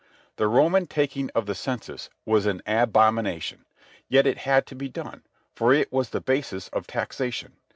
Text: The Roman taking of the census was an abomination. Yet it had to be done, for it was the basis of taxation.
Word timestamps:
The 0.37 0.47
Roman 0.47 0.87
taking 0.87 1.29
of 1.35 1.45
the 1.45 1.53
census 1.53 2.09
was 2.25 2.47
an 2.47 2.63
abomination. 2.65 3.65
Yet 4.09 4.25
it 4.25 4.39
had 4.49 4.65
to 4.65 4.75
be 4.75 4.89
done, 4.89 5.21
for 5.53 5.73
it 5.75 5.93
was 5.93 6.09
the 6.09 6.19
basis 6.21 6.69
of 6.69 6.87
taxation. 6.87 7.57